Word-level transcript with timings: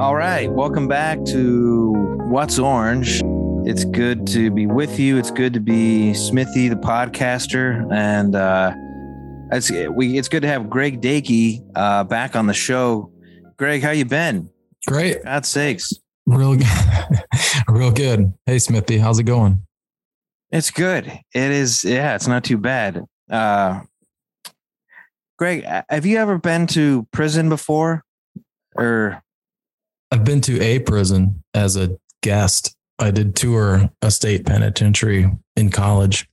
All 0.00 0.16
right. 0.16 0.50
Welcome 0.50 0.88
back 0.88 1.22
to 1.26 1.92
What's 2.30 2.58
Orange. 2.58 3.20
It's 3.68 3.84
good 3.84 4.26
to 4.28 4.50
be 4.50 4.64
with 4.64 4.98
you. 4.98 5.18
It's 5.18 5.30
good 5.30 5.52
to 5.52 5.60
be 5.60 6.14
Smithy, 6.14 6.68
the 6.68 6.76
podcaster. 6.76 7.86
And 7.92 8.34
uh, 8.34 8.72
it's, 9.52 9.70
we, 9.70 10.16
it's 10.16 10.28
good 10.28 10.40
to 10.40 10.48
have 10.48 10.70
Greg 10.70 11.02
Dakey 11.02 11.62
uh, 11.74 12.04
back 12.04 12.34
on 12.34 12.46
the 12.46 12.54
show. 12.54 13.12
Greg, 13.58 13.82
how 13.82 13.90
you 13.90 14.06
been? 14.06 14.48
Great. 14.86 15.22
God's 15.22 15.48
sakes. 15.48 15.92
Real, 16.24 16.56
good. 16.56 16.66
real 17.68 17.90
good. 17.90 18.32
Hey, 18.46 18.58
Smithy, 18.58 18.96
how's 18.96 19.18
it 19.18 19.24
going? 19.24 19.66
It's 20.50 20.70
good. 20.70 21.08
It 21.08 21.50
is. 21.50 21.84
Yeah, 21.84 22.14
it's 22.14 22.26
not 22.26 22.42
too 22.42 22.56
bad. 22.56 23.04
Uh, 23.28 23.82
Greg, 25.38 25.62
have 25.90 26.06
you 26.06 26.16
ever 26.16 26.38
been 26.38 26.66
to 26.68 27.06
prison 27.12 27.50
before? 27.50 28.02
Or 28.74 29.22
I've 30.10 30.24
been 30.24 30.40
to 30.42 30.60
a 30.60 30.80
prison 30.80 31.42
as 31.54 31.76
a 31.76 31.96
guest. 32.22 32.76
I 32.98 33.10
did 33.10 33.36
tour 33.36 33.90
a 34.02 34.10
state 34.10 34.44
penitentiary 34.44 35.30
in 35.56 35.70
college. 35.70 36.28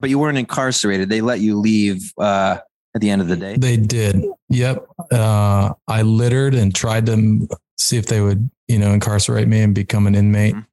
But 0.00 0.10
you 0.10 0.18
weren't 0.18 0.38
incarcerated. 0.38 1.08
They 1.08 1.20
let 1.20 1.40
you 1.40 1.58
leave 1.58 2.12
uh, 2.18 2.58
at 2.94 3.00
the 3.00 3.10
end 3.10 3.22
of 3.22 3.28
the 3.28 3.36
day. 3.36 3.56
They 3.56 3.76
did. 3.76 4.24
Yep. 4.48 4.86
Uh, 5.12 5.74
I 5.86 6.02
littered 6.02 6.54
and 6.54 6.74
tried 6.74 7.06
to 7.06 7.48
see 7.78 7.98
if 7.98 8.06
they 8.06 8.20
would, 8.20 8.50
you 8.66 8.78
know, 8.78 8.92
incarcerate 8.92 9.46
me 9.46 9.60
and 9.60 9.74
become 9.74 10.06
an 10.06 10.14
inmate. 10.14 10.54
Mm-hmm. 10.54 10.66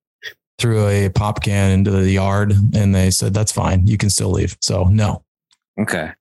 Threw 0.58 0.88
a 0.88 1.10
pop 1.10 1.42
can 1.42 1.72
into 1.72 1.92
the 1.92 2.12
yard, 2.12 2.54
and 2.74 2.94
they 2.94 3.12
said 3.12 3.34
that's 3.34 3.52
fine. 3.52 3.88
You 3.88 3.98
can 3.98 4.10
still 4.10 4.32
leave. 4.32 4.58
So 4.60 4.86
no. 4.86 5.24
Okay 5.80 6.12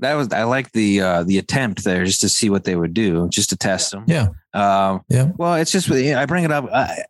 that 0.00 0.14
was 0.14 0.32
I 0.32 0.44
like 0.44 0.72
the 0.72 1.00
uh, 1.00 1.22
the 1.24 1.38
attempt 1.38 1.84
there 1.84 2.04
just 2.04 2.20
to 2.20 2.28
see 2.28 2.50
what 2.50 2.64
they 2.64 2.76
would 2.76 2.94
do, 2.94 3.28
just 3.28 3.50
to 3.50 3.56
test 3.56 3.90
them. 3.90 4.04
Yeah. 4.06 4.28
Um, 4.54 5.02
yeah. 5.08 5.30
Well, 5.36 5.54
it's 5.54 5.72
just 5.72 5.90
I 5.90 6.26
bring 6.26 6.44
it 6.44 6.52
up. 6.52 6.68
I, 6.72 7.04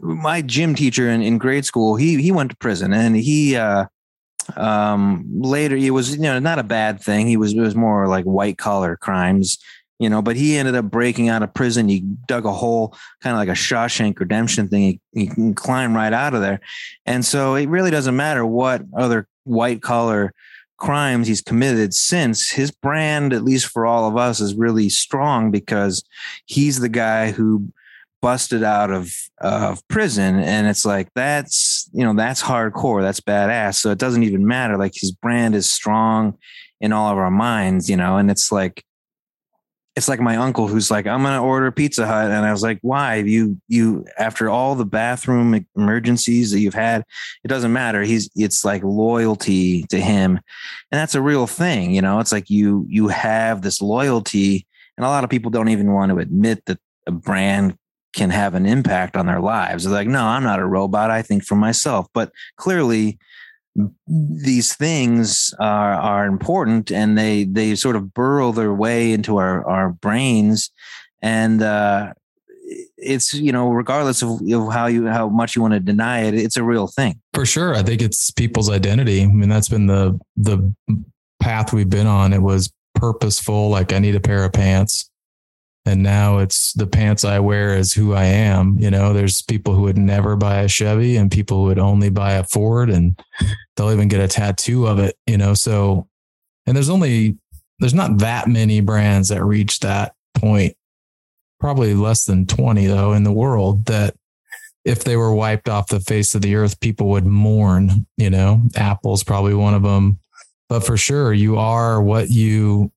my 0.00 0.42
gym 0.42 0.74
teacher 0.74 1.08
in, 1.08 1.22
in 1.22 1.38
grade 1.38 1.64
school, 1.64 1.96
he 1.96 2.20
he 2.20 2.32
went 2.32 2.50
to 2.50 2.56
prison, 2.56 2.92
and 2.92 3.16
he 3.16 3.56
uh, 3.56 3.86
um, 4.56 5.24
later 5.34 5.76
it 5.76 5.90
was 5.90 6.16
you 6.16 6.22
know 6.22 6.38
not 6.38 6.58
a 6.58 6.64
bad 6.64 7.00
thing. 7.00 7.26
He 7.26 7.36
was 7.36 7.54
it 7.54 7.60
was 7.60 7.74
more 7.74 8.06
like 8.08 8.24
white 8.24 8.58
collar 8.58 8.96
crimes, 8.96 9.58
you 9.98 10.10
know. 10.10 10.20
But 10.20 10.36
he 10.36 10.56
ended 10.56 10.74
up 10.74 10.86
breaking 10.86 11.30
out 11.30 11.42
of 11.42 11.54
prison. 11.54 11.88
He 11.88 12.00
dug 12.00 12.44
a 12.44 12.52
hole, 12.52 12.94
kind 13.22 13.34
of 13.34 13.38
like 13.38 13.48
a 13.48 13.52
Shawshank 13.52 14.18
Redemption 14.18 14.68
thing. 14.68 14.82
He, 14.82 15.20
he 15.20 15.26
can 15.28 15.54
climb 15.54 15.94
right 15.94 16.12
out 16.12 16.34
of 16.34 16.42
there, 16.42 16.60
and 17.06 17.24
so 17.24 17.54
it 17.54 17.68
really 17.68 17.90
doesn't 17.90 18.16
matter 18.16 18.44
what 18.44 18.82
other 18.94 19.26
white 19.44 19.80
collar 19.80 20.34
crimes 20.78 21.26
he's 21.26 21.42
committed 21.42 21.92
since 21.92 22.50
his 22.50 22.70
brand 22.70 23.32
at 23.32 23.44
least 23.44 23.66
for 23.66 23.84
all 23.84 24.08
of 24.08 24.16
us 24.16 24.40
is 24.40 24.54
really 24.54 24.88
strong 24.88 25.50
because 25.50 26.02
he's 26.46 26.80
the 26.80 26.88
guy 26.88 27.32
who 27.32 27.68
busted 28.20 28.62
out 28.62 28.90
of 28.90 29.12
of 29.38 29.86
prison. 29.88 30.38
And 30.38 30.66
it's 30.66 30.84
like 30.84 31.08
that's 31.14 31.88
you 31.92 32.04
know 32.04 32.14
that's 32.14 32.42
hardcore 32.42 33.02
that's 33.02 33.20
badass. 33.20 33.76
So 33.76 33.90
it 33.90 33.98
doesn't 33.98 34.22
even 34.22 34.46
matter. 34.46 34.76
Like 34.76 34.94
his 34.94 35.12
brand 35.12 35.54
is 35.54 35.70
strong 35.70 36.38
in 36.80 36.92
all 36.92 37.10
of 37.10 37.18
our 37.18 37.30
minds 37.30 37.90
you 37.90 37.96
know? 37.96 38.16
And 38.16 38.30
it's 38.30 38.50
like 38.50 38.84
it's 39.98 40.08
like 40.08 40.20
my 40.20 40.36
uncle 40.36 40.68
who's 40.68 40.92
like, 40.92 41.08
I'm 41.08 41.24
gonna 41.24 41.42
order 41.42 41.72
Pizza 41.72 42.06
Hut, 42.06 42.30
and 42.30 42.46
I 42.46 42.52
was 42.52 42.62
like, 42.62 42.78
why? 42.82 43.16
You 43.16 43.60
you 43.66 44.06
after 44.16 44.48
all 44.48 44.76
the 44.76 44.86
bathroom 44.86 45.66
emergencies 45.76 46.52
that 46.52 46.60
you've 46.60 46.72
had, 46.72 47.04
it 47.42 47.48
doesn't 47.48 47.72
matter. 47.72 48.02
He's 48.02 48.30
it's 48.36 48.64
like 48.64 48.84
loyalty 48.84 49.82
to 49.88 50.00
him, 50.00 50.38
and 50.92 50.98
that's 51.00 51.16
a 51.16 51.20
real 51.20 51.48
thing. 51.48 51.92
You 51.92 52.00
know, 52.00 52.20
it's 52.20 52.30
like 52.30 52.48
you 52.48 52.86
you 52.88 53.08
have 53.08 53.62
this 53.62 53.82
loyalty, 53.82 54.68
and 54.96 55.04
a 55.04 55.08
lot 55.08 55.24
of 55.24 55.30
people 55.30 55.50
don't 55.50 55.68
even 55.68 55.92
want 55.92 56.10
to 56.12 56.18
admit 56.18 56.64
that 56.66 56.78
a 57.08 57.10
brand 57.10 57.76
can 58.12 58.30
have 58.30 58.54
an 58.54 58.66
impact 58.66 59.16
on 59.16 59.26
their 59.26 59.40
lives. 59.40 59.82
They're 59.82 59.92
like, 59.92 60.06
no, 60.06 60.24
I'm 60.24 60.44
not 60.44 60.60
a 60.60 60.66
robot. 60.66 61.10
I 61.10 61.22
think 61.22 61.44
for 61.44 61.56
myself, 61.56 62.06
but 62.14 62.30
clearly 62.56 63.18
these 64.06 64.74
things 64.74 65.54
are 65.60 65.94
are 65.94 66.26
important 66.26 66.90
and 66.90 67.16
they 67.16 67.44
they 67.44 67.74
sort 67.74 67.96
of 67.96 68.12
burrow 68.12 68.52
their 68.52 68.74
way 68.74 69.12
into 69.12 69.36
our 69.36 69.66
our 69.68 69.90
brains. 69.90 70.70
And 71.22 71.62
uh 71.62 72.12
it's 72.96 73.32
you 73.32 73.52
know 73.52 73.70
regardless 73.70 74.22
of, 74.22 74.40
of 74.52 74.72
how 74.72 74.86
you 74.86 75.06
how 75.06 75.28
much 75.28 75.56
you 75.56 75.62
want 75.62 75.72
to 75.72 75.80
deny 75.80 76.20
it 76.20 76.34
it's 76.34 76.56
a 76.56 76.64
real 76.64 76.86
thing. 76.86 77.20
For 77.32 77.46
sure. 77.46 77.74
I 77.74 77.82
think 77.82 78.02
it's 78.02 78.30
people's 78.30 78.68
identity. 78.68 79.22
I 79.22 79.26
mean 79.26 79.48
that's 79.48 79.68
been 79.68 79.86
the 79.86 80.18
the 80.36 80.74
path 81.40 81.72
we've 81.72 81.90
been 81.90 82.06
on. 82.06 82.32
It 82.32 82.42
was 82.42 82.72
purposeful 82.98 83.68
like 83.68 83.92
i 83.92 83.98
need 83.98 84.16
a 84.16 84.20
pair 84.20 84.44
of 84.44 84.52
pants 84.52 85.10
and 85.88 86.02
now 86.02 86.38
it's 86.38 86.74
the 86.74 86.86
pants 86.86 87.24
I 87.24 87.38
wear 87.38 87.74
is 87.74 87.94
who 87.94 88.12
I 88.12 88.24
am. 88.24 88.76
You 88.78 88.90
know, 88.90 89.14
there's 89.14 89.40
people 89.40 89.74
who 89.74 89.82
would 89.82 89.96
never 89.96 90.36
buy 90.36 90.60
a 90.60 90.68
Chevy 90.68 91.16
and 91.16 91.30
people 91.30 91.58
who 91.58 91.64
would 91.64 91.78
only 91.78 92.10
buy 92.10 92.32
a 92.32 92.44
Ford 92.44 92.90
and 92.90 93.18
they'll 93.74 93.90
even 93.90 94.08
get 94.08 94.20
a 94.20 94.28
tattoo 94.28 94.86
of 94.86 94.98
it, 94.98 95.16
you 95.26 95.38
know. 95.38 95.54
So, 95.54 96.06
and 96.66 96.76
there's 96.76 96.90
only, 96.90 97.38
there's 97.78 97.94
not 97.94 98.18
that 98.18 98.48
many 98.48 98.82
brands 98.82 99.30
that 99.30 99.42
reach 99.42 99.80
that 99.80 100.14
point, 100.34 100.76
probably 101.58 101.94
less 101.94 102.26
than 102.26 102.46
20 102.46 102.86
though 102.86 103.14
in 103.14 103.22
the 103.22 103.32
world 103.32 103.86
that 103.86 104.14
if 104.84 105.04
they 105.04 105.16
were 105.16 105.34
wiped 105.34 105.70
off 105.70 105.88
the 105.88 106.00
face 106.00 106.34
of 106.34 106.42
the 106.42 106.54
earth, 106.54 106.80
people 106.80 107.08
would 107.08 107.26
mourn, 107.26 108.06
you 108.18 108.30
know. 108.30 108.62
Apple's 108.76 109.24
probably 109.24 109.54
one 109.54 109.74
of 109.74 109.82
them. 109.82 110.18
But 110.68 110.84
for 110.84 110.98
sure, 110.98 111.32
you 111.32 111.56
are 111.56 112.02
what 112.02 112.28
you 112.28 112.92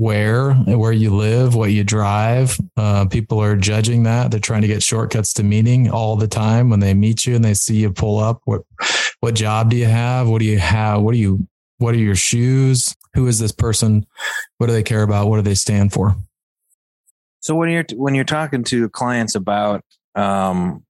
where 0.00 0.54
where 0.54 0.92
you 0.92 1.14
live, 1.14 1.54
what 1.54 1.72
you 1.72 1.84
drive. 1.84 2.58
Uh, 2.74 3.04
people 3.04 3.38
are 3.38 3.54
judging 3.54 4.04
that. 4.04 4.30
They're 4.30 4.40
trying 4.40 4.62
to 4.62 4.66
get 4.66 4.82
shortcuts 4.82 5.34
to 5.34 5.42
meaning 5.42 5.90
all 5.90 6.16
the 6.16 6.26
time 6.26 6.70
when 6.70 6.80
they 6.80 6.94
meet 6.94 7.26
you 7.26 7.34
and 7.36 7.44
they 7.44 7.52
see 7.52 7.76
you 7.76 7.92
pull 7.92 8.18
up. 8.18 8.40
What 8.46 8.62
what 9.20 9.34
job 9.34 9.68
do 9.68 9.76
you 9.76 9.84
have? 9.84 10.26
What 10.26 10.38
do 10.38 10.46
you 10.46 10.58
have? 10.58 11.02
What 11.02 11.12
do 11.12 11.18
you 11.18 11.46
what 11.76 11.94
are 11.94 11.98
your 11.98 12.14
shoes? 12.14 12.96
Who 13.12 13.26
is 13.26 13.38
this 13.38 13.52
person? 13.52 14.06
What 14.56 14.68
do 14.68 14.72
they 14.72 14.82
care 14.82 15.02
about? 15.02 15.28
What 15.28 15.36
do 15.36 15.42
they 15.42 15.54
stand 15.54 15.92
for? 15.92 16.16
So 17.40 17.54
when 17.54 17.68
you're 17.68 17.84
when 17.94 18.14
you're 18.14 18.24
talking 18.24 18.64
to 18.64 18.88
clients 18.88 19.34
about 19.34 19.84
um, 20.14 20.82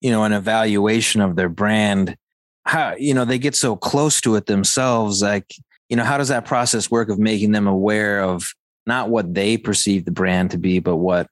you 0.00 0.10
know 0.10 0.24
an 0.24 0.32
evaluation 0.32 1.20
of 1.20 1.36
their 1.36 1.48
brand, 1.48 2.16
how 2.64 2.96
you 2.98 3.14
know 3.14 3.24
they 3.24 3.38
get 3.38 3.54
so 3.54 3.76
close 3.76 4.20
to 4.22 4.34
it 4.34 4.46
themselves, 4.46 5.22
like 5.22 5.54
you 5.88 5.96
know 5.96 6.04
how 6.04 6.18
does 6.18 6.28
that 6.28 6.44
process 6.44 6.90
work 6.90 7.08
of 7.08 7.18
making 7.18 7.52
them 7.52 7.66
aware 7.66 8.22
of 8.22 8.52
not 8.86 9.10
what 9.10 9.34
they 9.34 9.56
perceive 9.56 10.04
the 10.04 10.10
brand 10.10 10.50
to 10.50 10.58
be 10.58 10.78
but 10.78 10.96
what 10.96 11.26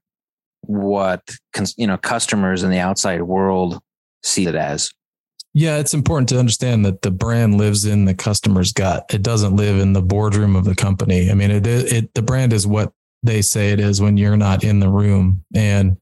what 0.63 1.23
you 1.77 1.87
know 1.87 1.97
customers 1.97 2.63
in 2.63 2.71
the 2.71 2.79
outside 2.79 3.23
world 3.23 3.81
see 4.23 4.47
it 4.47 4.55
as? 4.55 4.93
Yeah 5.55 5.79
it's 5.79 5.95
important 5.95 6.29
to 6.31 6.39
understand 6.39 6.85
that 6.85 7.03
the 7.03 7.11
brand 7.11 7.57
lives 7.57 7.85
in 7.85 8.05
the 8.05 8.15
customer's 8.15 8.73
gut. 8.73 9.07
It 9.13 9.23
doesn't 9.23 9.57
live 9.57 9.81
in 9.81 9.95
the 9.95 10.03
boardroom 10.03 10.55
of 10.55 10.65
the 10.65 10.77
company. 10.77 11.31
I 11.31 11.35
mean 11.35 11.51
it, 11.51 11.67
it 11.67 12.15
the 12.15 12.23
brand 12.23 12.53
is 12.53 12.67
what 12.67 12.93
they 13.23 13.43
say 13.43 13.71
it 13.71 13.81
is 13.81 14.01
when 14.01 14.17
you're 14.17 14.37
not 14.37 14.65
in 14.65 14.81
the 14.81 14.89
room. 14.89 15.45
And 15.55 15.99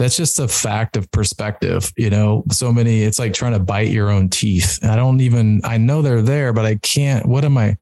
that's 0.00 0.16
just 0.16 0.40
a 0.40 0.48
fact 0.48 0.96
of 0.96 1.10
perspective 1.10 1.92
you 1.96 2.10
know? 2.10 2.42
So 2.50 2.72
many 2.72 3.02
it's 3.02 3.18
like 3.18 3.32
trying 3.32 3.52
to 3.52 3.60
bite 3.60 3.88
your 3.88 4.10
own 4.10 4.28
teeth. 4.28 4.78
I 4.82 4.96
don't 4.96 5.20
even 5.20 5.60
i 5.64 5.76
know 5.78 6.02
they're 6.02 6.22
there 6.22 6.52
but 6.52 6.64
i 6.64 6.76
can't 6.76 7.26
what 7.26 7.44
am 7.44 7.56
i 7.56 7.76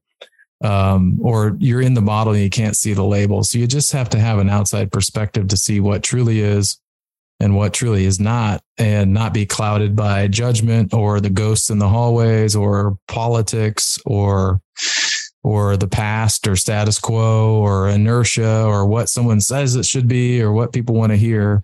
um, 0.63 1.19
or 1.21 1.55
you're 1.59 1.81
in 1.81 1.93
the 1.93 2.01
model 2.01 2.33
and 2.33 2.43
you 2.43 2.49
can't 2.49 2.75
see 2.75 2.93
the 2.93 3.03
label. 3.03 3.43
So 3.43 3.57
you 3.57 3.67
just 3.67 3.91
have 3.91 4.09
to 4.09 4.19
have 4.19 4.39
an 4.39 4.49
outside 4.49 4.91
perspective 4.91 5.47
to 5.49 5.57
see 5.57 5.79
what 5.79 6.03
truly 6.03 6.41
is 6.41 6.79
and 7.39 7.55
what 7.55 7.73
truly 7.73 8.05
is 8.05 8.19
not 8.19 8.61
and 8.77 9.13
not 9.13 9.33
be 9.33 9.45
clouded 9.45 9.95
by 9.95 10.27
judgment 10.27 10.93
or 10.93 11.21
the 11.21 11.29
ghosts 11.29 11.69
in 11.69 11.79
the 11.79 11.87
hallways 11.87 12.55
or 12.55 12.97
politics 13.07 13.97
or 14.05 14.61
or 15.41 15.77
the 15.77 15.87
past 15.87 16.45
or 16.49 16.57
status 16.57 16.99
quo 16.99 17.55
or 17.55 17.87
inertia 17.87 18.65
or 18.65 18.85
what 18.85 19.07
someone 19.07 19.39
says 19.39 19.77
it 19.77 19.85
should 19.85 20.07
be 20.07 20.41
or 20.41 20.51
what 20.51 20.73
people 20.73 20.95
want 20.95 21.13
to 21.13 21.17
hear 21.17 21.63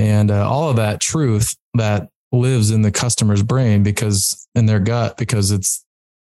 and 0.00 0.30
uh, 0.30 0.48
all 0.48 0.70
of 0.70 0.76
that 0.76 0.98
truth 0.98 1.54
that 1.74 2.08
lives 2.32 2.70
in 2.70 2.80
the 2.80 2.90
customer's 2.90 3.42
brain 3.42 3.82
because 3.82 4.48
in 4.54 4.64
their 4.64 4.80
gut 4.80 5.18
because 5.18 5.50
it's 5.50 5.84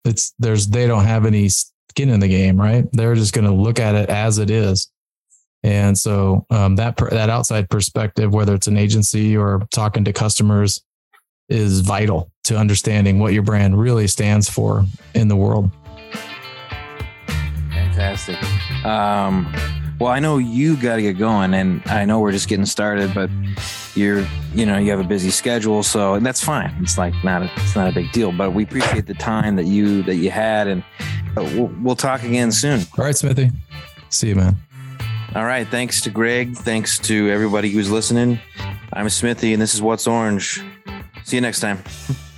it's 0.06 0.34
there's 0.40 0.68
they 0.68 0.88
don't 0.88 1.06
have 1.06 1.26
any 1.26 1.50
skin 1.50 2.10
in 2.10 2.20
the 2.20 2.28
game 2.28 2.60
right? 2.60 2.86
They're 2.94 3.14
just 3.14 3.34
going 3.34 3.46
to 3.46 3.54
look 3.54 3.80
at 3.80 3.94
it 3.94 4.10
as 4.10 4.40
it 4.40 4.50
is. 4.50 4.90
And 5.62 5.96
so 5.96 6.48
um, 6.50 6.78
that 6.78 6.98
that 7.12 7.30
outside 7.30 7.70
perspective 7.70 8.34
whether 8.34 8.56
it's 8.56 8.68
an 8.68 8.78
agency 8.78 9.38
or 9.38 9.62
talking 9.72 10.04
to 10.06 10.14
customers 10.14 10.84
is 11.48 11.82
vital 11.82 12.32
to 12.46 12.58
understanding 12.58 13.20
what 13.20 13.34
your 13.34 13.44
brand 13.44 13.80
really 13.80 14.08
stands 14.08 14.50
for 14.50 14.84
in 15.14 15.28
the 15.28 15.36
world. 15.36 15.70
Fantastic. 17.72 18.42
Um, 18.84 19.54
well, 20.00 20.12
I 20.12 20.20
know 20.20 20.38
you 20.38 20.78
got 20.78 20.96
to 20.96 21.02
get 21.02 21.18
going, 21.18 21.54
and 21.54 21.82
I 21.88 22.06
know 22.06 22.20
we're 22.20 22.32
just 22.32 22.48
getting 22.48 22.66
started, 22.66 23.14
but 23.14 23.30
you're, 23.96 24.26
you 24.54 24.66
know, 24.66 24.78
you 24.78 24.92
have 24.92 25.00
a 25.00 25.08
busy 25.08 25.30
schedule, 25.30 25.84
so 25.84 26.14
and 26.14 26.26
that's 26.26 26.42
fine. 26.42 26.74
It's 26.82 26.98
like 26.98 27.14
not, 27.24 27.42
a, 27.42 27.52
it's 27.58 27.76
not 27.76 27.90
a 27.90 27.92
big 27.94 28.12
deal. 28.14 28.32
But 28.32 28.54
we 28.54 28.64
appreciate 28.64 29.08
the 29.08 29.14
time 29.14 29.58
that 29.58 29.66
you 29.66 30.04
that 30.04 30.16
you 30.16 30.32
had, 30.32 30.68
and 30.68 30.84
uh, 31.36 31.44
we'll, 31.54 31.72
we'll 31.82 31.96
talk 31.98 32.24
again 32.24 32.52
soon. 32.52 32.80
All 32.98 33.06
right, 33.06 33.16
Smithy. 33.16 33.52
See 34.10 34.30
you, 34.30 34.36
man. 34.36 34.56
All 35.36 35.46
right. 35.46 35.68
Thanks 35.68 36.02
to 36.02 36.10
Greg. 36.10 36.56
Thanks 36.56 36.98
to 37.00 37.30
everybody 37.30 37.70
who's 37.70 37.92
listening. 37.92 38.40
I'm 38.94 39.10
Smithy, 39.10 39.54
and 39.54 39.62
this 39.62 39.76
is 39.76 39.82
What's 39.82 40.08
Orange. 40.08 40.64
See 41.24 41.38
you 41.38 41.42
next 41.42 41.60
time. 41.60 41.84